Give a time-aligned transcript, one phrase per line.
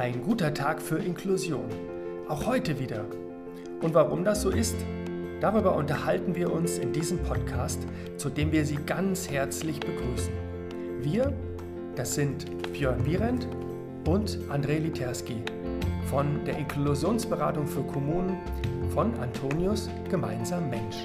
[0.00, 1.68] Ein guter Tag für Inklusion.
[2.26, 3.04] Auch heute wieder.
[3.82, 4.76] Und warum das so ist,
[5.42, 10.32] darüber unterhalten wir uns in diesem Podcast, zu dem wir Sie ganz herzlich begrüßen.
[11.02, 11.34] Wir,
[11.96, 13.46] das sind Björn Wierendt
[14.06, 15.42] und André Literski
[16.08, 18.38] von der Inklusionsberatung für Kommunen
[18.94, 20.96] von Antonius Gemeinsam Mensch.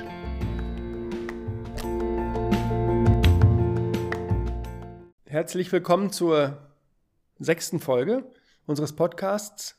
[5.26, 6.60] Herzlich willkommen zur
[7.40, 8.24] sechsten Folge
[8.66, 9.76] unseres Podcasts.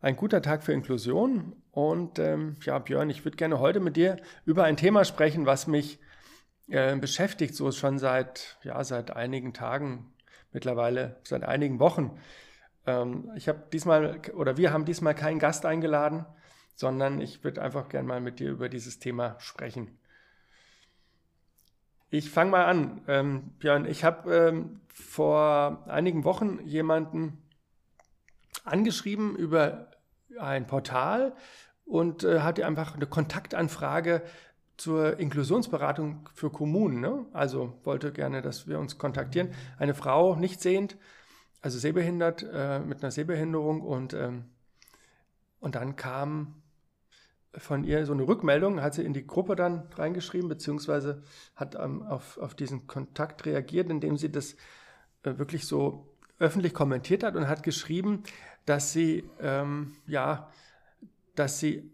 [0.00, 1.56] Ein guter Tag für Inklusion.
[1.70, 5.66] Und ähm, ja, Björn, ich würde gerne heute mit dir über ein Thema sprechen, was
[5.66, 5.98] mich
[6.68, 10.12] äh, beschäftigt, so schon seit, ja, seit einigen Tagen,
[10.52, 12.18] mittlerweile seit einigen Wochen.
[12.86, 16.26] Ähm, ich habe diesmal, oder wir haben diesmal keinen Gast eingeladen,
[16.74, 19.98] sondern ich würde einfach gerne mal mit dir über dieses Thema sprechen.
[22.10, 23.02] Ich fange mal an.
[23.08, 27.43] Ähm, Björn, ich habe ähm, vor einigen Wochen jemanden
[28.64, 29.90] angeschrieben über
[30.38, 31.34] ein Portal
[31.84, 34.22] und äh, hatte einfach eine Kontaktanfrage
[34.76, 37.00] zur Inklusionsberatung für Kommunen.
[37.00, 37.26] Ne?
[37.32, 39.52] Also wollte gerne, dass wir uns kontaktieren.
[39.78, 40.96] Eine Frau, nicht sehend,
[41.60, 44.46] also sehbehindert, äh, mit einer Sehbehinderung und, ähm,
[45.60, 46.62] und dann kam
[47.56, 51.22] von ihr so eine Rückmeldung, hat sie in die Gruppe dann reingeschrieben, beziehungsweise
[51.54, 54.54] hat ähm, auf, auf diesen Kontakt reagiert, indem sie das
[55.22, 58.22] äh, wirklich so öffentlich kommentiert hat und hat geschrieben,
[58.66, 60.50] dass sie, ähm, ja,
[61.34, 61.90] dass sie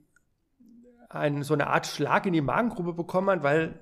[1.09, 3.79] ein, so eine Art Schlag in die Magengrube bekommen hat, weil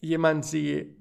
[0.00, 0.96] jemand sie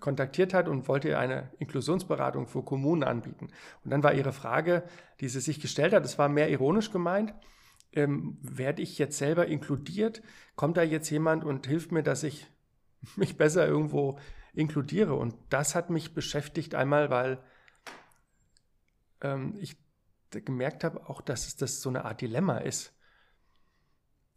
[0.00, 3.48] kontaktiert hat und wollte eine Inklusionsberatung für Kommunen anbieten.
[3.84, 4.84] Und dann war ihre Frage,
[5.20, 7.34] die sie sich gestellt hat, das war mehr ironisch gemeint,
[7.92, 10.22] ähm, werde ich jetzt selber inkludiert?
[10.54, 12.46] Kommt da jetzt jemand und hilft mir, dass ich
[13.16, 14.18] mich besser irgendwo
[14.52, 15.14] inkludiere?
[15.14, 17.38] Und das hat mich beschäftigt einmal, weil
[19.20, 19.76] ähm, ich
[20.30, 22.92] gemerkt habe auch, dass es das so eine Art Dilemma ist.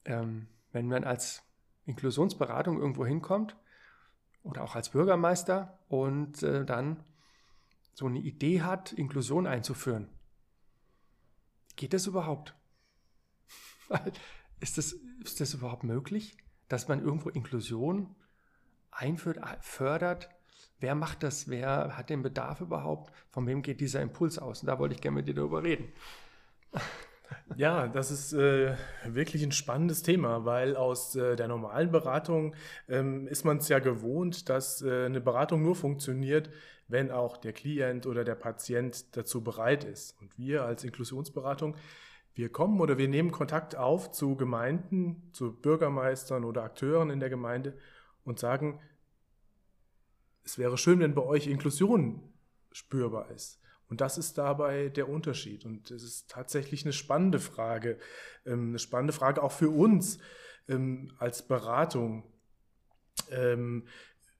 [0.05, 1.43] Ähm, wenn man als
[1.85, 3.57] Inklusionsberatung irgendwo hinkommt
[4.43, 7.03] oder auch als Bürgermeister und äh, dann
[7.93, 10.07] so eine Idee hat, Inklusion einzuführen.
[11.75, 12.55] Geht das überhaupt?
[14.59, 18.15] ist, das, ist das überhaupt möglich, dass man irgendwo Inklusion
[18.91, 20.29] einführt, fördert?
[20.79, 21.49] Wer macht das?
[21.49, 23.11] Wer hat den Bedarf überhaupt?
[23.29, 24.61] Von wem geht dieser Impuls aus?
[24.61, 25.91] Und da wollte ich gerne mit dir darüber reden.
[27.55, 28.75] Ja, das ist äh,
[29.05, 32.55] wirklich ein spannendes Thema, weil aus äh, der normalen Beratung
[32.87, 36.49] ähm, ist man es ja gewohnt, dass äh, eine Beratung nur funktioniert,
[36.87, 40.19] wenn auch der Klient oder der Patient dazu bereit ist.
[40.19, 41.75] Und wir als Inklusionsberatung
[42.39, 47.29] wir kommen oder wir nehmen Kontakt auf zu Gemeinden, zu Bürgermeistern oder Akteuren in der
[47.29, 47.77] Gemeinde
[48.23, 48.79] und sagen,
[50.49, 52.21] es wäre schön, wenn bei euch Inklusion
[52.71, 53.61] spürbar ist.
[53.87, 55.63] Und das ist dabei der Unterschied.
[55.63, 57.99] Und es ist tatsächlich eine spannende Frage,
[58.45, 60.19] ähm, eine spannende Frage auch für uns
[60.67, 62.23] ähm, als Beratung.
[63.29, 63.87] Ähm,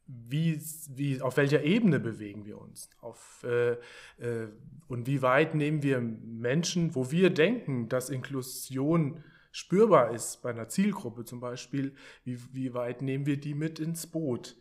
[0.07, 0.59] wie,
[0.89, 2.89] wie, auf welcher Ebene bewegen wir uns?
[3.01, 3.73] Auf, äh,
[4.17, 4.47] äh,
[4.87, 10.69] und wie weit nehmen wir Menschen, wo wir denken, dass Inklusion spürbar ist, bei einer
[10.69, 11.93] Zielgruppe zum Beispiel,
[12.23, 14.55] wie, wie weit nehmen wir die mit ins Boot?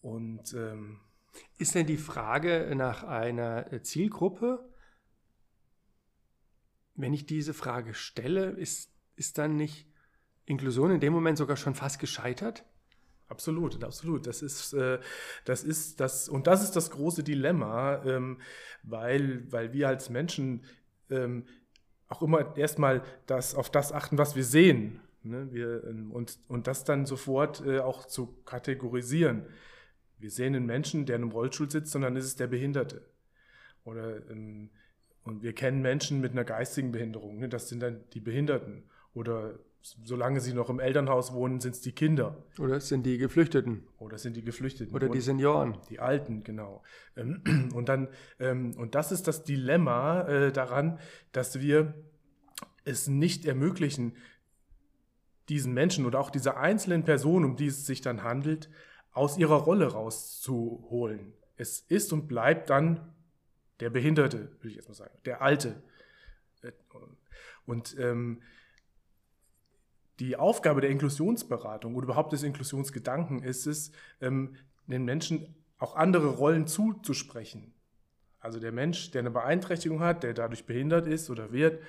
[0.00, 1.00] Und ähm,
[1.58, 4.68] ist denn die Frage nach einer Zielgruppe,
[6.94, 9.86] wenn ich diese Frage stelle, ist, ist dann nicht
[10.46, 12.64] Inklusion in dem Moment sogar schon fast gescheitert?
[13.28, 14.26] Absolut, absolut.
[14.26, 14.98] Das ist, äh,
[15.44, 18.40] das ist das, und das ist das große Dilemma, ähm,
[18.82, 20.64] weil, weil wir als Menschen
[21.10, 21.46] ähm,
[22.08, 25.00] auch immer erstmal das, auf das achten, was wir sehen.
[25.22, 25.52] Ne?
[25.52, 29.46] Wir, ähm, und, und das dann sofort äh, auch zu kategorisieren.
[30.18, 33.02] Wir sehen einen Menschen, der in einem Rollstuhl sitzt, sondern ist es der Behinderte.
[33.84, 34.70] Oder, ähm,
[35.22, 37.48] und wir kennen Menschen mit einer geistigen Behinderung, ne?
[37.48, 38.84] das sind dann die Behinderten.
[39.14, 42.44] Oder solange sie noch im Elternhaus wohnen, sind es die Kinder.
[42.58, 43.86] Oder es sind die Geflüchteten.
[43.98, 44.94] Oder es sind die Geflüchteten.
[44.94, 45.78] Oder die Senioren.
[45.88, 46.82] Die Alten, genau.
[47.16, 48.08] Ähm, und dann,
[48.38, 50.98] ähm, und das ist das Dilemma äh, daran,
[51.32, 51.94] dass wir
[52.84, 54.16] es nicht ermöglichen,
[55.48, 58.68] diesen Menschen oder auch dieser einzelnen Person, um die es sich dann handelt,
[59.18, 61.34] aus ihrer Rolle rauszuholen.
[61.56, 63.12] Es ist und bleibt dann
[63.80, 65.82] der Behinderte, will ich jetzt mal sagen, der Alte.
[67.66, 68.40] Und ähm,
[70.20, 74.54] die Aufgabe der Inklusionsberatung oder überhaupt des Inklusionsgedanken ist es, ähm,
[74.86, 77.74] den Menschen auch andere Rollen zuzusprechen.
[78.38, 81.82] Also der Mensch, der eine Beeinträchtigung hat, der dadurch behindert ist oder wird,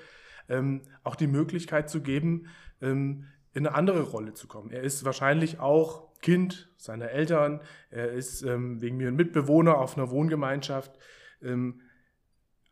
[0.47, 2.47] ähm, auch die Möglichkeit zu geben,
[2.81, 4.71] ähm, in eine andere Rolle zu kommen.
[4.71, 9.97] Er ist wahrscheinlich auch Kind seiner Eltern, er ist ähm, wegen mir ein Mitbewohner auf
[9.97, 10.97] einer Wohngemeinschaft,
[11.41, 11.81] ähm,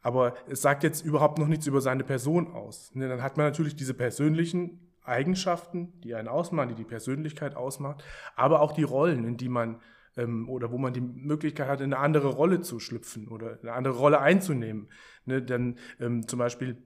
[0.01, 2.93] Aber es sagt jetzt überhaupt noch nichts über seine Person aus.
[2.95, 8.03] Ne, dann hat man natürlich diese persönlichen Eigenschaften, die einen ausmachen, die die Persönlichkeit ausmacht,
[8.35, 9.81] aber auch die Rollen, in die man
[10.17, 13.73] ähm, oder wo man die Möglichkeit hat, in eine andere Rolle zu schlüpfen oder eine
[13.73, 14.89] andere Rolle einzunehmen.
[15.25, 16.77] Ne, dann ähm, zum Beispiel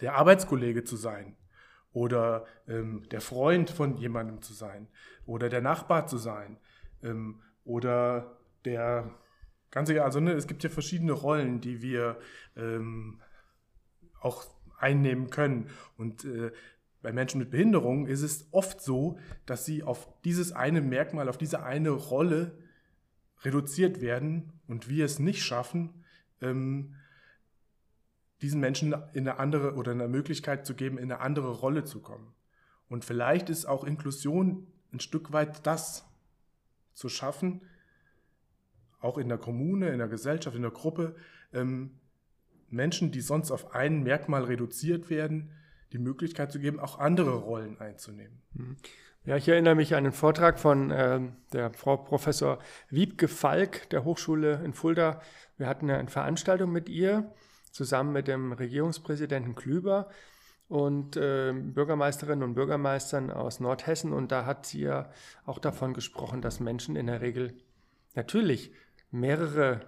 [0.00, 1.36] der Arbeitskollege zu sein
[1.92, 4.88] oder ähm, der Freund von jemandem zu sein
[5.26, 6.58] oder der Nachbar zu sein
[7.02, 9.10] ähm, oder der
[9.70, 12.18] ganz egal, also ne, es gibt ja verschiedene Rollen, die wir
[12.56, 13.20] ähm,
[14.20, 14.44] auch
[14.78, 15.70] einnehmen können.
[15.96, 16.50] Und äh,
[17.02, 21.38] bei Menschen mit Behinderung ist es oft so, dass sie auf dieses eine Merkmal, auf
[21.38, 22.58] diese eine Rolle
[23.42, 26.04] reduziert werden und wir es nicht schaffen,
[26.42, 26.96] ähm,
[28.42, 32.00] diesen Menschen in eine andere oder eine Möglichkeit zu geben, in eine andere Rolle zu
[32.00, 32.32] kommen.
[32.88, 36.04] Und vielleicht ist auch Inklusion ein Stück weit das
[36.94, 37.62] zu schaffen,
[39.00, 41.14] auch in der Kommune, in der Gesellschaft, in der Gruppe,
[41.52, 41.92] ähm,
[42.68, 45.50] Menschen, die sonst auf ein Merkmal reduziert werden,
[45.92, 48.42] die Möglichkeit zu geben, auch andere Rollen einzunehmen.
[48.52, 48.76] Mhm.
[49.24, 51.20] Ja, ich erinnere mich an einen Vortrag von äh,
[51.52, 52.58] der Frau Professor
[52.88, 55.20] Wiebke Falk der Hochschule in Fulda.
[55.58, 57.30] Wir hatten eine Veranstaltung mit ihr
[57.70, 60.08] zusammen mit dem Regierungspräsidenten Klüber
[60.68, 64.12] und äh, Bürgermeisterinnen und Bürgermeistern aus Nordhessen.
[64.12, 65.10] Und da hat sie ja
[65.44, 67.54] auch davon gesprochen, dass Menschen in der Regel
[68.14, 68.72] natürlich
[69.10, 69.80] mehrere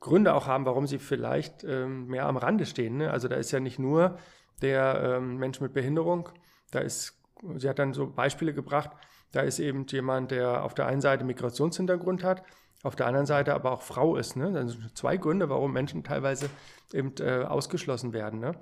[0.00, 2.98] Gründe auch haben, warum sie vielleicht ähm, mehr am Rande stehen.
[2.98, 3.10] Ne?
[3.10, 4.18] Also da ist ja nicht nur
[4.62, 6.28] der ähm, Mensch mit Behinderung,
[6.70, 7.18] da ist,
[7.56, 8.90] sie hat dann so Beispiele gebracht,
[9.32, 12.42] da ist eben jemand, der auf der einen Seite Migrationshintergrund hat,
[12.82, 14.36] auf der anderen Seite aber auch Frau ist.
[14.36, 14.52] Ne?
[14.52, 16.48] Das sind zwei Gründe, warum Menschen teilweise
[16.92, 18.38] eben äh, ausgeschlossen werden.
[18.38, 18.52] Ne?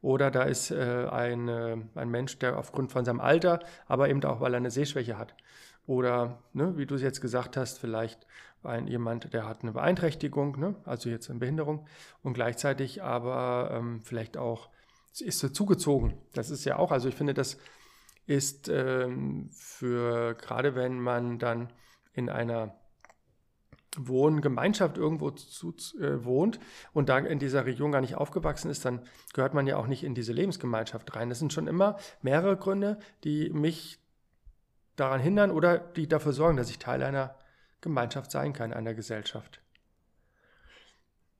[0.00, 4.22] Oder da ist äh, ein, äh, ein Mensch, der aufgrund von seinem Alter, aber eben
[4.24, 5.34] auch, weil er eine Sehschwäche hat.
[5.86, 8.26] Oder, ne, wie du es jetzt gesagt hast, vielleicht
[8.62, 10.74] ein, jemand, der hat eine Beeinträchtigung, ne?
[10.84, 11.86] also jetzt eine Behinderung
[12.22, 14.70] und gleichzeitig aber ähm, vielleicht auch
[15.20, 16.14] ist so zugezogen.
[16.32, 17.58] Das ist ja auch, also ich finde, das
[18.26, 21.72] ist ähm, für, gerade wenn man dann
[22.14, 22.74] in einer
[23.96, 26.58] Wohngemeinschaft irgendwo zu, äh, wohnt
[26.92, 29.02] und da in dieser Region gar nicht aufgewachsen ist, dann
[29.32, 31.28] gehört man ja auch nicht in diese Lebensgemeinschaft rein.
[31.28, 33.98] Das sind schon immer mehrere Gründe, die mich
[34.96, 37.36] daran hindern oder die dafür sorgen, dass ich Teil einer
[37.80, 39.60] Gemeinschaft sein kann, einer Gesellschaft.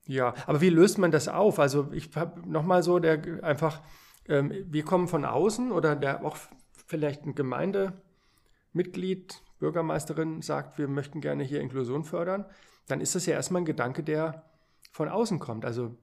[0.06, 1.59] Ja, aber wie löst man das auf?
[1.59, 3.81] Also ich habe nochmal so, der einfach,
[4.29, 6.37] ähm, wir kommen von außen oder der auch
[6.87, 12.45] vielleicht ein Gemeindemitglied, Bürgermeisterin sagt, wir möchten gerne hier Inklusion fördern,
[12.87, 14.45] dann ist das ja erstmal ein Gedanke, der
[14.93, 15.65] von außen kommt.
[15.65, 15.97] Also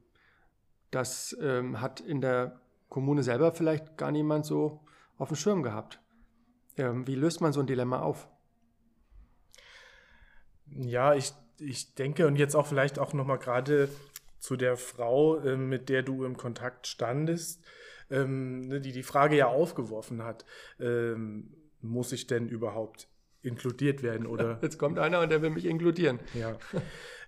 [0.90, 2.60] das ähm, hat in der
[2.90, 4.82] Kommune selber vielleicht gar niemand so
[5.18, 6.02] auf dem Schirm gehabt.
[6.78, 8.28] Ähm, wie löst man so ein Dilemma auf?
[10.68, 13.90] Ja, ich, ich denke und jetzt auch vielleicht auch nochmal gerade
[14.40, 17.64] zu der Frau, äh, mit der du im Kontakt standest,
[18.10, 20.46] ähm, ne, die die Frage ja aufgeworfen hat,
[20.80, 23.08] ähm, muss ich denn überhaupt
[23.42, 24.60] inkludiert werden oder.
[24.62, 26.20] Jetzt kommt einer und der will mich inkludieren.
[26.34, 26.58] Ja.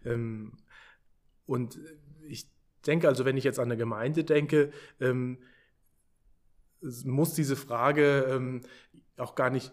[0.06, 0.54] ähm,
[1.46, 1.80] und
[2.28, 2.48] ich
[2.86, 5.40] denke, also wenn ich jetzt an eine Gemeinde denke, ähm,
[7.06, 8.62] muss diese Frage ähm,
[9.18, 9.72] auch gar nicht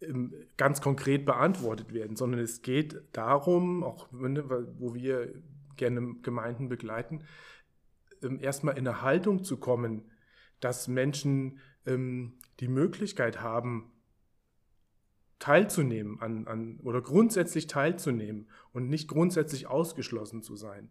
[0.00, 5.32] ähm, ganz konkret beantwortet werden, sondern es geht darum, auch wo wir
[5.76, 7.24] gerne Gemeinden begleiten,
[8.22, 10.10] ähm, erstmal in eine Haltung zu kommen,
[10.60, 13.90] dass Menschen ähm, die Möglichkeit haben,
[15.42, 20.88] teilzunehmen an, an oder grundsätzlich teilzunehmen und nicht grundsätzlich ausgeschlossen zu sein.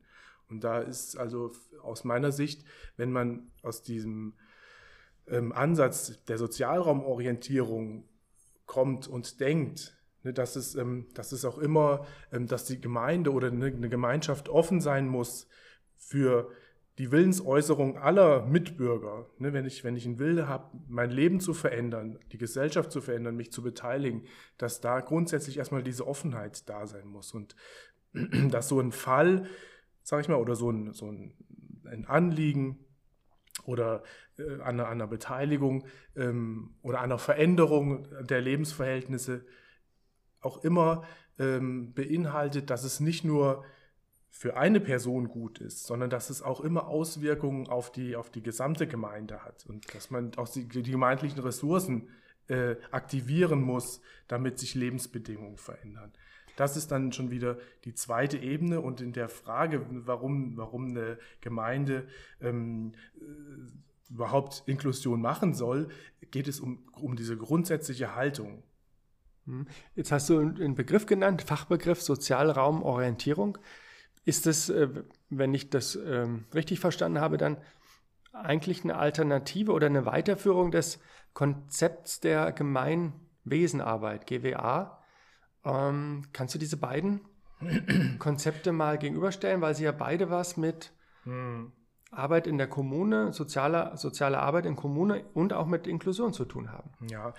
[0.49, 2.65] Und da ist also aus meiner Sicht,
[2.97, 4.33] wenn man aus diesem
[5.27, 8.03] ähm, Ansatz der Sozialraumorientierung
[8.65, 13.31] kommt und denkt, ne, dass, es, ähm, dass es auch immer, ähm, dass die Gemeinde
[13.31, 15.47] oder eine, eine Gemeinschaft offen sein muss
[15.95, 16.51] für
[16.97, 21.53] die Willensäußerung aller Mitbürger, ne, wenn, ich, wenn ich einen Wille habe, mein Leben zu
[21.53, 24.25] verändern, die Gesellschaft zu verändern, mich zu beteiligen,
[24.57, 27.33] dass da grundsätzlich erstmal diese Offenheit da sein muss.
[27.33, 27.55] Und
[28.49, 29.47] dass so ein Fall,
[30.03, 31.33] sag ich mal, oder so ein, so ein,
[31.85, 32.85] ein Anliegen
[33.65, 34.03] oder
[34.37, 39.45] äh, an, einer, an, einer, Beteiligung ähm, oder einer Veränderung der Lebensverhältnisse
[40.41, 41.03] auch immer
[41.39, 43.63] ähm, beinhaltet, dass es nicht nur
[44.33, 48.41] für eine Person gut ist, sondern dass es auch immer Auswirkungen auf die, auf die
[48.41, 52.07] gesamte Gemeinde hat und dass man auch die, die gemeindlichen Ressourcen
[52.47, 56.11] äh, aktivieren muss, damit sich Lebensbedingungen verändern.
[56.55, 61.19] Das ist dann schon wieder die zweite Ebene und in der Frage, warum, warum eine
[61.41, 62.07] Gemeinde
[62.41, 65.89] ähm, äh, überhaupt Inklusion machen soll,
[66.31, 68.63] geht es um, um diese grundsätzliche Haltung.
[69.45, 69.67] Hm.
[69.95, 73.57] Jetzt hast du einen Begriff genannt, Fachbegriff Sozialraumorientierung.
[74.25, 74.89] Ist es, äh,
[75.29, 77.57] wenn ich das ähm, richtig verstanden habe, dann
[78.33, 80.99] eigentlich eine Alternative oder eine Weiterführung des
[81.33, 85.03] Konzepts der Gemeinwesenarbeit, GWA.
[85.63, 87.21] Ähm, kannst du diese beiden
[88.19, 90.91] Konzepte mal gegenüberstellen, weil sie ja beide was mit
[91.23, 91.71] hm.
[92.11, 96.71] Arbeit in der Kommune, soziale, soziale Arbeit in Kommune und auch mit Inklusion zu tun
[96.71, 96.91] haben.
[97.09, 97.33] Ja,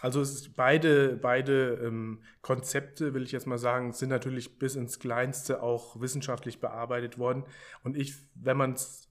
[0.00, 0.24] also
[0.54, 6.00] beide, beide ähm, Konzepte, will ich jetzt mal sagen, sind natürlich bis ins Kleinste auch
[6.00, 7.44] wissenschaftlich bearbeitet worden.
[7.82, 9.07] Und ich, wenn man es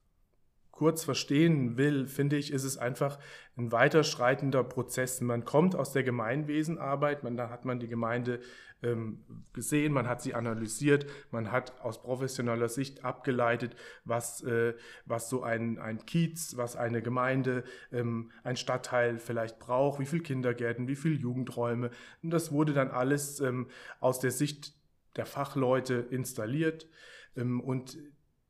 [0.77, 3.17] kurz verstehen will, finde ich, ist es einfach
[3.57, 5.21] ein weiterschreitender Prozess.
[5.21, 8.41] Man kommt aus der Gemeinwesenarbeit, man, da hat man die Gemeinde
[8.83, 15.29] ähm, gesehen, man hat sie analysiert, man hat aus professioneller Sicht abgeleitet, was, äh, was
[15.29, 20.87] so ein, ein Kiez, was eine Gemeinde, ähm, ein Stadtteil vielleicht braucht, wie viele Kindergärten,
[20.87, 21.89] wie viele Jugendräume.
[22.21, 23.67] Und das wurde dann alles ähm,
[23.99, 24.75] aus der Sicht
[25.15, 26.87] der Fachleute installiert.
[27.35, 27.97] Ähm, und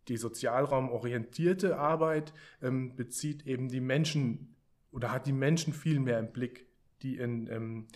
[0.07, 4.55] die sozialraumorientierte Arbeit ähm, bezieht eben die Menschen
[4.91, 6.67] oder hat die Menschen viel mehr im Blick,
[7.01, 7.87] die in, ähm,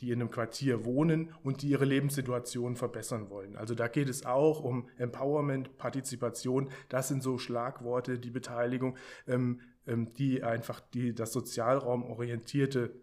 [0.00, 3.56] die in einem Quartier wohnen und die ihre Lebenssituation verbessern wollen.
[3.56, 6.70] Also da geht es auch um Empowerment, Partizipation.
[6.88, 8.96] Das sind so Schlagworte, die Beteiligung,
[9.26, 12.94] ähm, ähm die einfach die, das sozialraumorientierte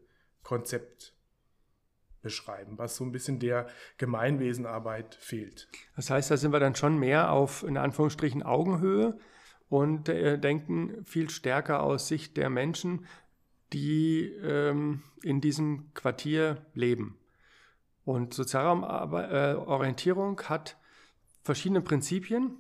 [0.43, 1.16] Konzept
[2.27, 3.67] beschreiben, was so ein bisschen der
[3.97, 5.69] Gemeinwesenarbeit fehlt.
[5.95, 9.17] Das heißt, da sind wir dann schon mehr auf, in Anführungsstrichen, Augenhöhe
[9.69, 13.05] und äh, denken viel stärker aus Sicht der Menschen,
[13.71, 17.17] die ähm, in diesem Quartier leben.
[18.03, 20.75] Und Sozialraumorientierung hat
[21.43, 22.57] verschiedene Prinzipien.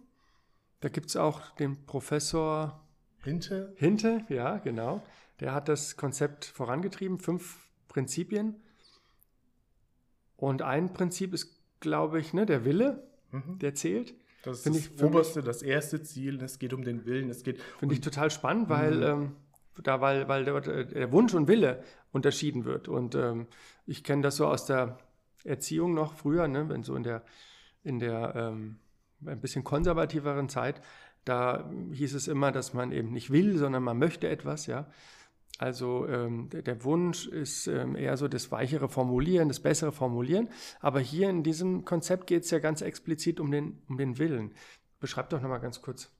[0.79, 2.87] Da gibt es auch den Professor
[3.21, 3.73] Hinte.
[3.75, 5.03] Hinte, ja, genau.
[5.41, 8.61] Der hat das Konzept vorangetrieben, fünf Prinzipien.
[10.37, 13.59] Und ein Prinzip ist, glaube ich, ne, der Wille, mhm.
[13.59, 14.13] der zählt.
[14.43, 16.41] Das ist das ich, oberste, das erste Ziel.
[16.41, 17.29] Es geht um den Willen.
[17.29, 17.61] Es geht.
[17.79, 19.03] Finde ich total spannend, weil mhm.
[19.03, 19.31] ähm,
[19.83, 22.87] da, weil, weil der, der, Wunsch und Wille unterschieden wird.
[22.87, 23.47] Und ähm,
[23.85, 24.97] ich kenne das so aus der
[25.43, 27.23] Erziehung noch früher, ne, wenn so in der
[27.83, 28.79] in der ähm,
[29.25, 30.81] ein bisschen konservativeren Zeit,
[31.25, 34.87] da hieß es immer, dass man eben nicht will, sondern man möchte etwas, ja.
[35.57, 40.49] Also ähm, der, der, Wunsch ist ähm, eher so das weichere Formulieren, das bessere Formulieren.
[40.79, 44.53] Aber hier in diesem Konzept geht es ja ganz explizit um den, um den Willen.
[44.99, 46.11] Beschreib doch nochmal ganz kurz,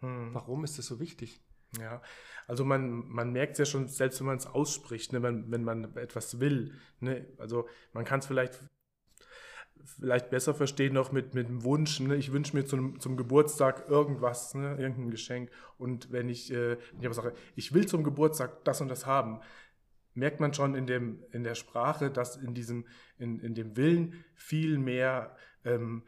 [0.00, 0.32] hm.
[0.32, 1.40] warum ist das so wichtig?
[1.80, 2.02] Ja,
[2.46, 5.64] also man, man merkt es ja schon, selbst wenn man es ausspricht, ne, wenn, wenn
[5.64, 6.74] man etwas will.
[7.00, 8.60] Ne, also man kann es vielleicht
[9.84, 12.16] vielleicht besser verstehen noch mit, mit dem Wunsch, ne?
[12.16, 14.76] ich wünsche mir zum, zum Geburtstag irgendwas, ne?
[14.78, 15.50] irgendein Geschenk.
[15.78, 19.06] Und wenn ich, äh, wenn ich aber sage, ich will zum Geburtstag das und das
[19.06, 19.40] haben,
[20.14, 22.86] merkt man schon in, dem, in der Sprache, dass in, diesem,
[23.18, 26.02] in, in dem Willen viel mehr ähm,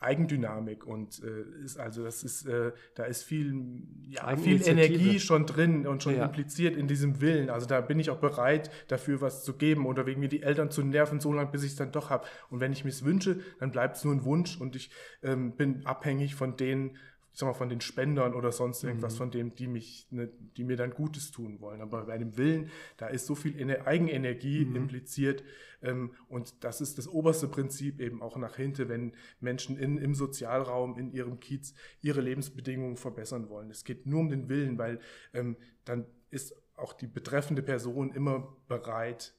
[0.00, 5.44] Eigendynamik und äh, ist also das ist äh, da ist viel ja, viel Energie schon
[5.44, 6.24] drin und schon ja.
[6.24, 7.50] impliziert in diesem Willen.
[7.50, 10.70] Also da bin ich auch bereit dafür was zu geben oder wegen mir die Eltern
[10.70, 12.26] zu nerven so lange bis ich es dann doch habe.
[12.50, 14.90] Und wenn ich mir es wünsche, dann bleibt es nur ein Wunsch und ich
[15.22, 16.96] ähm, bin abhängig von denen
[17.38, 19.18] ich sag mal, von den Spendern oder sonst irgendwas, mhm.
[19.18, 21.80] von dem, die mich, ne, die mir dann Gutes tun wollen.
[21.80, 23.54] Aber bei dem Willen, da ist so viel
[23.86, 24.74] Eigenenergie mhm.
[24.74, 25.44] impliziert.
[25.80, 30.16] Ähm, und das ist das oberste Prinzip eben auch nach hinten, wenn Menschen in, im
[30.16, 33.70] Sozialraum, in ihrem Kiez, ihre Lebensbedingungen verbessern wollen.
[33.70, 34.98] Es geht nur um den Willen, weil
[35.32, 39.32] ähm, dann ist auch die betreffende Person immer bereit,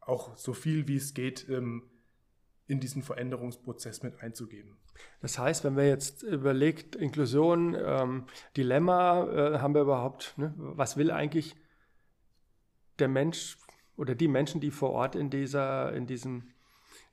[0.00, 1.84] auch so viel wie es geht, ähm,
[2.66, 4.76] in diesen Veränderungsprozess mit einzugeben.
[5.20, 8.26] Das heißt, wenn wir jetzt überlegt, Inklusion, ähm,
[8.56, 11.56] Dilemma, äh, haben wir überhaupt, ne, was will eigentlich
[12.98, 13.58] der Mensch
[13.96, 16.52] oder die Menschen, die vor Ort in, dieser, in, diesem,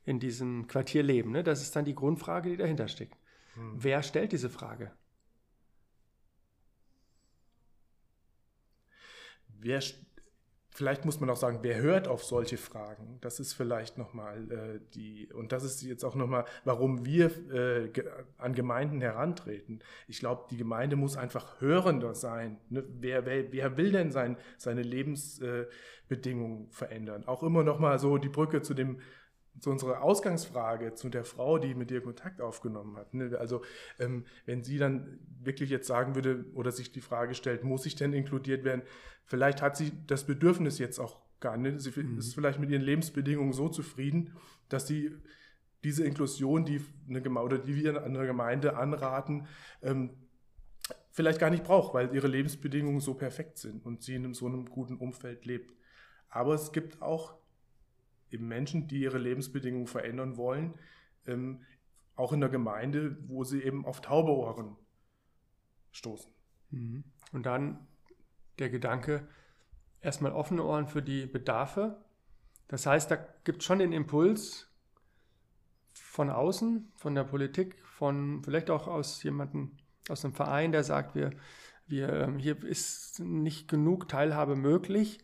[0.06, 1.32] in diesem Quartier leben?
[1.32, 1.44] Ne?
[1.44, 3.18] Das ist dann die Grundfrage, die dahinter steckt.
[3.56, 3.74] Hm.
[3.76, 4.92] Wer stellt diese Frage?
[9.62, 9.82] Wer,
[10.80, 13.18] Vielleicht muss man auch sagen, wer hört auf solche Fragen?
[13.20, 17.92] Das ist vielleicht nochmal äh, die, und das ist jetzt auch nochmal, warum wir äh,
[18.38, 19.82] an Gemeinden herantreten.
[20.08, 22.60] Ich glaube, die Gemeinde muss einfach hörender sein.
[22.70, 22.86] Ne?
[22.98, 27.28] Wer, wer, wer will denn sein, seine Lebensbedingungen äh, verändern?
[27.28, 29.02] Auch immer nochmal so die Brücke zu dem
[29.60, 33.14] zu unserer Ausgangsfrage, zu der Frau, die mit dir Kontakt aufgenommen hat.
[33.14, 33.38] Ne?
[33.38, 33.62] Also
[34.00, 37.96] ähm, wenn sie dann wirklich jetzt sagen würde oder sich die Frage stellt, muss ich
[37.96, 38.84] denn inkludiert werden?
[39.26, 41.82] Vielleicht hat sie das Bedürfnis jetzt auch gar nicht.
[41.82, 42.18] Sie mhm.
[42.18, 44.36] ist vielleicht mit ihren Lebensbedingungen so zufrieden,
[44.70, 45.16] dass sie
[45.84, 49.48] diese Inklusion, die eine Gemeinde oder die wir einer Gemeinde anraten,
[49.82, 50.12] ähm,
[51.12, 54.66] vielleicht gar nicht braucht, weil ihre Lebensbedingungen so perfekt sind und sie in so einem
[54.66, 55.74] guten Umfeld lebt.
[56.30, 57.39] Aber es gibt auch
[58.32, 60.76] eben Menschen, die ihre Lebensbedingungen verändern wollen,
[61.26, 61.62] ähm,
[62.16, 64.76] auch in der Gemeinde, wo sie eben auf taube Ohren
[65.92, 66.32] stoßen.
[66.72, 67.04] Mhm.
[67.32, 67.88] Und dann
[68.60, 69.28] der Gedanke,
[70.02, 72.04] erstmal offene Ohren für die Bedarfe.
[72.68, 74.68] Das heißt, da gibt es schon den Impuls
[75.94, 79.72] von außen, von der Politik, von vielleicht auch aus jemandem,
[80.10, 81.32] aus einem Verein, der sagt, wir,
[81.88, 85.20] wir, ähm, hier ist nicht genug Teilhabe möglich.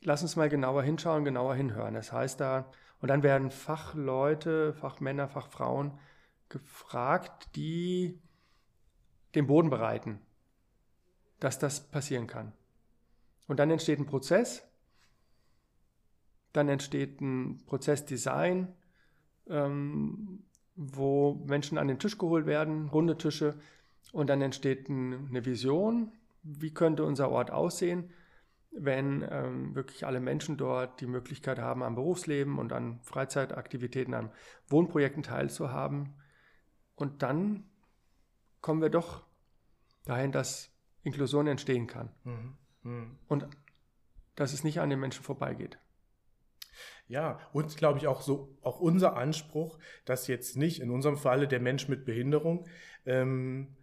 [0.00, 1.94] Lass uns mal genauer hinschauen, genauer hinhören.
[1.94, 5.98] Das heißt da, und dann werden Fachleute, Fachmänner, Fachfrauen
[6.48, 8.18] gefragt, die
[9.34, 10.20] den Boden bereiten,
[11.40, 12.52] dass das passieren kann.
[13.46, 14.66] Und dann entsteht ein Prozess,
[16.52, 18.68] dann entsteht ein Prozessdesign,
[19.48, 23.58] ähm, wo Menschen an den Tisch geholt werden, runde Tische,
[24.12, 26.12] und dann entsteht ein, eine Vision,
[26.42, 28.10] wie könnte unser Ort aussehen,
[28.70, 34.30] wenn ähm, wirklich alle Menschen dort die Möglichkeit haben, am Berufsleben und an Freizeitaktivitäten, an
[34.68, 36.14] Wohnprojekten teilzuhaben.
[36.94, 37.64] Und dann
[38.60, 39.24] kommen wir doch
[40.04, 40.70] dahin, dass
[41.02, 42.10] Inklusion entstehen kann.
[42.24, 42.58] Mhm.
[42.82, 43.18] Mhm.
[43.28, 43.48] Und
[44.34, 45.78] dass es nicht an den Menschen vorbeigeht.
[47.08, 51.48] Ja, und glaube ich auch so, auch unser Anspruch, dass jetzt nicht in unserem Falle
[51.48, 52.66] der Mensch mit Behinderung,
[53.06, 53.77] ähm,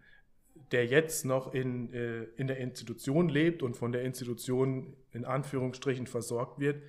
[0.72, 6.07] der jetzt noch in, äh, in der Institution lebt und von der Institution in Anführungsstrichen
[6.07, 6.81] versorgt wird,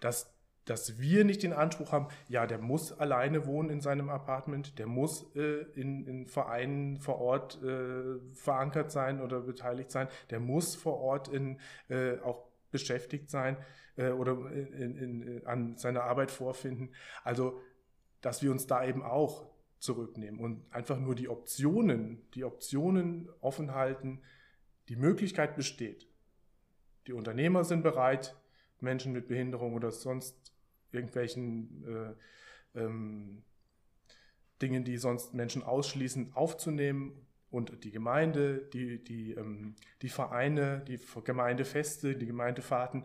[0.00, 0.32] dass,
[0.64, 4.86] dass wir nicht den Anspruch haben, ja, der muss alleine wohnen in seinem Apartment, der
[4.86, 10.74] muss äh, in, in Vereinen vor Ort äh, verankert sein oder beteiligt sein, der muss
[10.74, 13.56] vor Ort in, äh, auch beschäftigt sein
[13.96, 16.90] äh, oder in, in, an seiner Arbeit vorfinden.
[17.24, 17.60] Also,
[18.20, 19.51] dass wir uns da eben auch
[19.82, 24.22] zurücknehmen und einfach nur die Optionen, die Optionen offen halten,
[24.88, 26.08] die Möglichkeit besteht.
[27.08, 28.36] Die Unternehmer sind bereit,
[28.78, 30.54] Menschen mit Behinderung oder sonst
[30.92, 32.14] irgendwelchen
[32.74, 33.42] äh, ähm,
[34.60, 41.00] Dingen, die sonst Menschen ausschließen, aufzunehmen und die Gemeinde, die, die, ähm, die Vereine, die
[41.24, 43.04] Gemeindefeste, die Gemeindefahrten,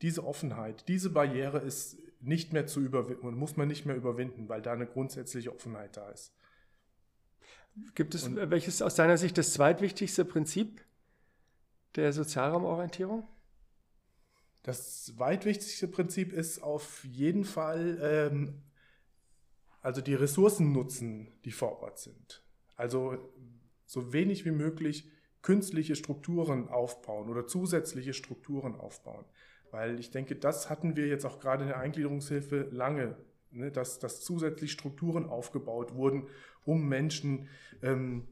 [0.00, 4.62] diese Offenheit, diese Barriere ist nicht mehr zu überwinden, muss man nicht mehr überwinden, weil
[4.62, 6.32] da eine grundsätzliche Offenheit da ist.
[7.94, 10.84] Gibt es, und, welches aus deiner Sicht das zweitwichtigste Prinzip
[11.94, 13.26] der Sozialraumorientierung?
[14.62, 18.62] Das zweitwichtigste Prinzip ist auf jeden Fall, ähm,
[19.80, 22.42] also die Ressourcen nutzen, die vor Ort sind.
[22.76, 23.32] Also
[23.86, 25.10] so wenig wie möglich
[25.42, 29.24] künstliche Strukturen aufbauen oder zusätzliche Strukturen aufbauen.
[29.70, 33.16] Weil ich denke, das hatten wir jetzt auch gerade in der Eingliederungshilfe lange,
[33.50, 36.28] ne, dass, dass zusätzlich Strukturen aufgebaut wurden,
[36.64, 37.48] um Menschen
[37.82, 38.28] ähm,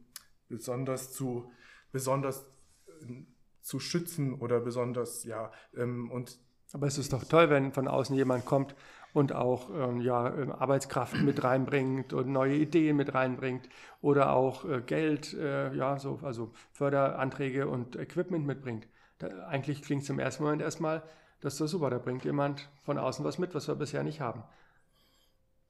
[0.48, 1.50] besonders zu,
[1.92, 2.46] besonders
[2.88, 3.24] äh,
[3.60, 6.38] zu schützen oder besonders, ja, ähm, und
[6.72, 8.74] aber es ist doch toll, wenn von außen jemand kommt
[9.12, 13.68] und auch ähm, ja, ähm, Arbeitskraft mit reinbringt und neue Ideen mit reinbringt
[14.02, 18.88] oder auch äh, Geld, äh, ja, so, also Förderanträge und Equipment mitbringt.
[19.18, 21.02] Da, eigentlich klingt es im ersten Moment erstmal
[21.40, 24.20] das ist doch super, da bringt jemand von außen was mit, was wir bisher nicht
[24.20, 24.42] haben.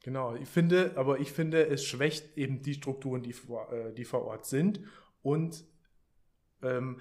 [0.02, 4.04] Genau, ich finde, aber ich finde, es schwächt eben die Strukturen, die vor, äh, die
[4.04, 4.80] vor Ort sind
[5.22, 5.64] und
[6.62, 7.00] ähm,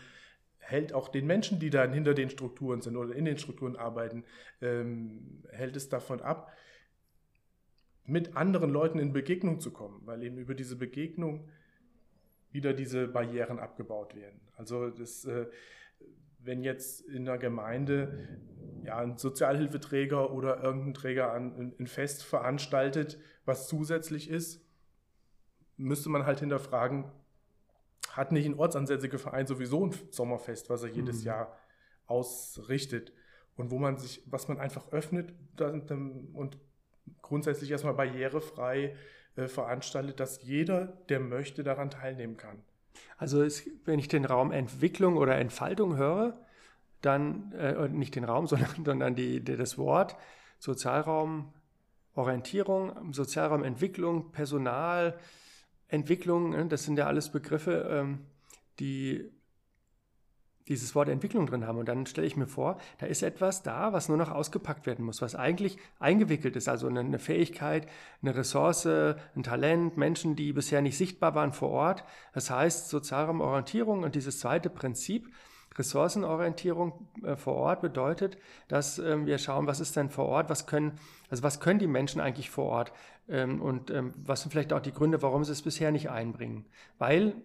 [0.58, 4.24] hält auch den Menschen, die dann hinter den Strukturen sind oder in den Strukturen arbeiten,
[4.62, 6.52] ähm, hält es davon ab,
[8.06, 11.48] mit anderen Leuten in Begegnung zu kommen, weil eben über diese Begegnung
[12.52, 14.40] wieder diese Barrieren abgebaut werden.
[14.56, 15.46] Also das, äh,
[16.46, 18.40] wenn jetzt in der Gemeinde
[18.84, 24.64] ja, ein Sozialhilfeträger oder irgendein Träger ein, ein Fest veranstaltet, was zusätzlich ist,
[25.78, 27.12] müsste man halt hinterfragen,
[28.12, 31.26] hat nicht ein ortsansässiger Verein sowieso ein Sommerfest, was er jedes mhm.
[31.26, 31.58] Jahr
[32.06, 33.12] ausrichtet
[33.56, 36.58] und wo man sich, was man einfach öffnet und
[37.22, 38.96] grundsätzlich erstmal barrierefrei
[39.36, 42.64] äh, veranstaltet, dass jeder, der möchte, daran teilnehmen kann.
[43.18, 46.40] Also es, wenn ich den Raum Entwicklung oder Entfaltung höre,
[47.02, 50.16] dann äh, nicht den Raum, sondern, sondern die, die, das Wort
[50.60, 58.26] Sozialraumorientierung, Sozialraumentwicklung, Personalentwicklung, ne, das sind ja alles Begriffe, ähm,
[58.80, 59.32] die
[60.68, 61.78] dieses Wort Entwicklung drin haben.
[61.78, 65.06] Und dann stelle ich mir vor, da ist etwas da, was nur noch ausgepackt werden
[65.06, 66.68] muss, was eigentlich eingewickelt ist.
[66.68, 67.88] Also eine Fähigkeit,
[68.22, 72.04] eine Ressource, ein Talent, Menschen, die bisher nicht sichtbar waren vor Ort.
[72.34, 75.30] Das heißt, Sozialraumorientierung und dieses zweite Prinzip,
[75.78, 80.68] Ressourcenorientierung äh, vor Ort bedeutet, dass ähm, wir schauen, was ist denn vor Ort, was
[80.68, 81.00] können,
[81.30, 82.94] also was können die Menschen eigentlich vor Ort
[83.28, 86.66] ähm, und ähm, was sind vielleicht auch die Gründe, warum sie es bisher nicht einbringen.
[86.98, 87.36] Weil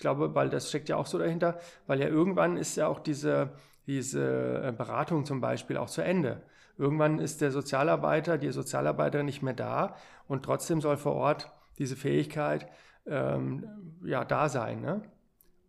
[0.00, 3.50] glaube, weil das steckt ja auch so dahinter, weil ja irgendwann ist ja auch diese,
[3.86, 6.42] diese äh, Beratung zum Beispiel auch zu Ende.
[6.76, 11.96] Irgendwann ist der Sozialarbeiter, die Sozialarbeiterin nicht mehr da und trotzdem soll vor Ort diese
[11.96, 12.66] Fähigkeit
[13.06, 14.80] ähm, ja, da sein.
[14.80, 15.02] Ne?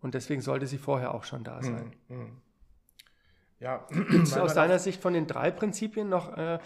[0.02, 1.94] Und deswegen sollte sie vorher auch schon da sein.
[2.08, 2.18] Mhm.
[2.18, 2.42] mhm.
[3.60, 3.86] Ja.
[3.92, 6.60] Gibt es aus deiner Sicht von den drei Prinzipien noch, äh,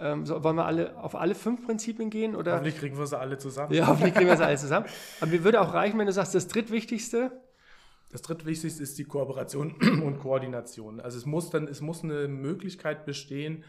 [0.00, 2.34] ähm, so, wollen wir alle auf alle fünf Prinzipien gehen?
[2.34, 2.52] Oder?
[2.52, 3.72] Hoffentlich kriegen wir sie alle zusammen.
[3.72, 4.86] Ja, hoffentlich kriegen wir sie alle zusammen.
[5.20, 7.32] Aber mir würde auch reichen, wenn du sagst, das drittwichtigste.
[8.10, 9.72] Das drittwichtigste ist die Kooperation
[10.04, 11.00] und Koordination.
[11.00, 13.64] Also es muss dann, es muss eine Möglichkeit bestehen,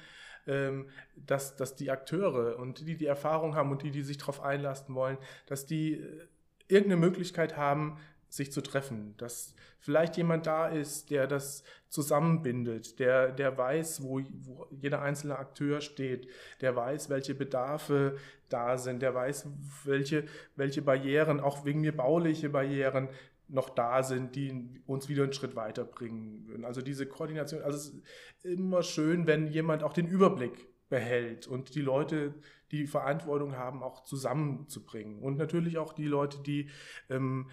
[0.47, 4.41] ähm, dass, dass die Akteure und die, die Erfahrung haben und die, die sich darauf
[4.41, 6.27] einlassen wollen, dass die äh,
[6.67, 7.97] irgendeine Möglichkeit haben,
[8.29, 14.21] sich zu treffen, dass vielleicht jemand da ist, der das zusammenbindet, der, der weiß, wo,
[14.41, 16.27] wo jeder einzelne Akteur steht,
[16.61, 18.17] der weiß, welche Bedarfe
[18.49, 19.47] da sind, der weiß,
[19.85, 23.09] welche, welche Barrieren, auch wegen mir bauliche Barrieren,
[23.47, 26.65] noch da sind, die uns wieder einen Schritt weiterbringen würden.
[26.65, 28.03] Also diese Koordination, also es ist
[28.45, 32.33] immer schön, wenn jemand auch den Überblick behält und die Leute,
[32.71, 35.19] die Verantwortung haben, auch zusammenzubringen.
[35.19, 36.69] Und natürlich auch die Leute, die,
[37.09, 37.49] ähm,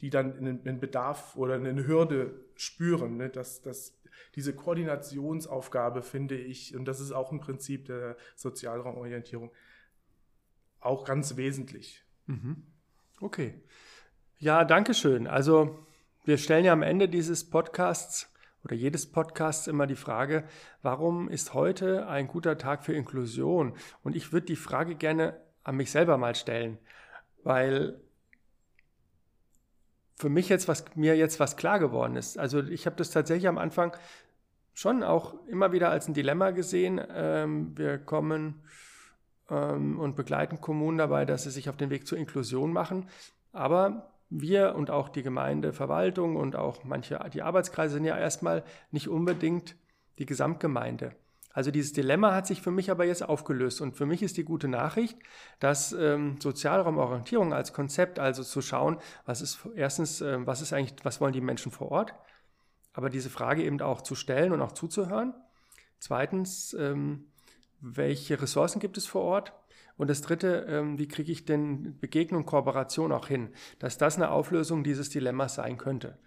[0.00, 3.16] die dann einen, Bedarf oder eine Hürde spüren.
[3.16, 3.28] Ne?
[3.28, 3.98] Dass, dass
[4.34, 9.50] diese Koordinationsaufgabe finde ich, und das ist auch ein Prinzip der Sozialraumorientierung,
[10.80, 12.04] auch ganz wesentlich.
[12.26, 12.62] Mhm.
[13.20, 13.54] Okay.
[14.38, 15.26] Ja, danke schön.
[15.26, 15.84] Also
[16.24, 18.32] wir stellen ja am Ende dieses Podcasts
[18.64, 20.44] oder jedes Podcasts immer die Frage,
[20.82, 23.74] warum ist heute ein guter Tag für Inklusion?
[24.02, 26.78] Und ich würde die Frage gerne an mich selber mal stellen,
[27.42, 28.00] weil
[30.18, 32.38] für mich jetzt was mir jetzt was klar geworden ist.
[32.38, 33.96] Also ich habe das tatsächlich am Anfang
[34.74, 37.00] schon auch immer wieder als ein Dilemma gesehen.
[37.14, 38.62] Ähm, wir kommen
[39.50, 43.08] ähm, und begleiten Kommunen dabei, dass sie sich auf den Weg zur Inklusion machen.
[43.52, 49.08] Aber wir und auch die Gemeindeverwaltung und auch manche, die Arbeitskreise sind ja erstmal nicht
[49.08, 49.76] unbedingt
[50.18, 51.12] die Gesamtgemeinde.
[51.58, 54.44] Also dieses Dilemma hat sich für mich aber jetzt aufgelöst und für mich ist die
[54.44, 55.18] gute Nachricht,
[55.58, 60.94] dass ähm, Sozialraumorientierung als Konzept, also zu schauen, was ist erstens, äh, was ist eigentlich,
[61.04, 62.14] was wollen die Menschen vor Ort,
[62.92, 65.34] aber diese Frage eben auch zu stellen und auch zuzuhören.
[65.98, 67.24] Zweitens, ähm,
[67.80, 69.52] welche Ressourcen gibt es vor Ort?
[69.96, 73.48] Und das Dritte, ähm, wie kriege ich denn Begegnung, Kooperation auch hin,
[73.80, 76.18] dass das eine Auflösung dieses Dilemmas sein könnte.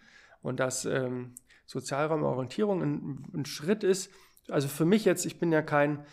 [0.42, 1.36] Und dass ähm,
[1.68, 4.12] Sozialraumorientierung ein, ein, Schritt ist,
[4.50, 6.06] also für mich jetzt, ich bin ja kein,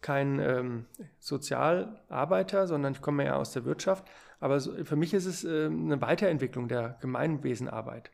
[0.00, 0.86] kein ähm,
[1.18, 4.04] Sozialarbeiter, sondern ich komme ja aus der Wirtschaft,
[4.40, 8.10] aber so, für mich ist es ähm, eine Weiterentwicklung der Gemeinwesenarbeit.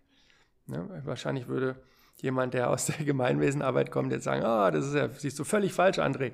[0.68, 1.82] Ja, wahrscheinlich würde
[2.20, 5.44] jemand, der aus der Gemeinwesenarbeit kommt, jetzt sagen, ah, oh, das ist ja, siehst du
[5.44, 6.32] völlig falsch, André.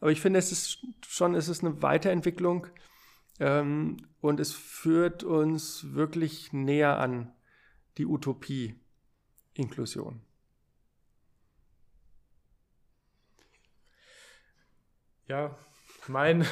[0.00, 2.66] Aber ich finde, es ist schon es ist eine Weiterentwicklung
[3.40, 7.32] ähm, und es führt uns wirklich näher an
[7.98, 8.74] die Utopie
[9.54, 10.20] Inklusion.
[15.28, 15.56] Ja,
[16.08, 16.46] mein,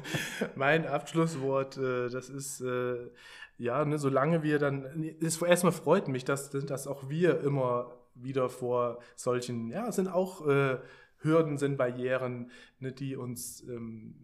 [0.54, 3.10] mein Abschlusswort, äh, das ist, äh,
[3.58, 8.48] ja, ne, solange wir dann, ist, erstmal freut mich, dass, dass auch wir immer wieder
[8.48, 10.78] vor solchen, ja, sind auch äh,
[11.18, 14.14] Hürden sind, Barrieren, ne, die uns ähm,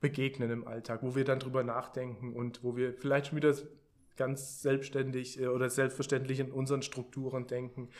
[0.00, 3.54] begegnen im Alltag, wo wir dann drüber nachdenken und wo wir vielleicht schon wieder
[4.16, 7.90] ganz selbstständig äh, oder selbstverständlich in unseren Strukturen denken,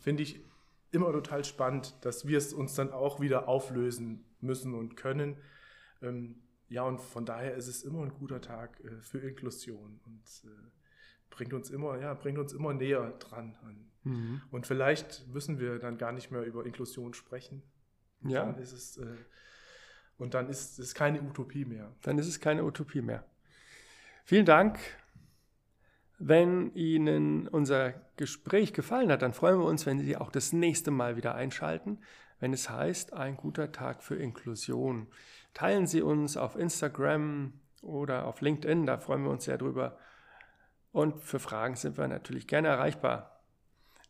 [0.00, 0.40] finde ich
[0.90, 5.36] immer total spannend, dass wir es uns dann auch wieder auflösen müssen und können.
[6.02, 10.44] Ähm, ja, und von daher ist es immer ein guter Tag äh, für Inklusion und
[10.44, 10.70] äh,
[11.30, 14.40] bringt uns immer, ja, bringt uns immer näher dran an Mhm.
[14.50, 17.62] Und vielleicht müssen wir dann gar nicht mehr über Inklusion sprechen.
[18.22, 18.44] Ja.
[18.44, 19.06] Dann ist es, äh,
[20.16, 21.94] und dann ist es keine Utopie mehr.
[22.02, 23.24] Dann ist es keine Utopie mehr.
[24.24, 24.78] Vielen Dank.
[26.18, 30.90] Wenn Ihnen unser Gespräch gefallen hat, dann freuen wir uns, wenn Sie auch das nächste
[30.90, 32.00] Mal wieder einschalten,
[32.40, 35.08] wenn es heißt, ein guter Tag für Inklusion.
[35.54, 39.98] Teilen Sie uns auf Instagram oder auf LinkedIn, da freuen wir uns sehr drüber.
[40.92, 43.40] Und für Fragen sind wir natürlich gerne erreichbar.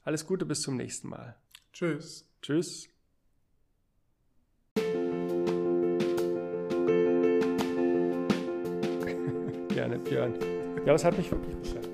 [0.05, 1.37] Alles Gute, bis zum nächsten Mal.
[1.73, 2.29] Tschüss.
[2.41, 2.89] Tschüss.
[9.69, 10.35] Gerne, Björn.
[10.87, 11.88] Ja, es hat mich wirklich beschäftigt.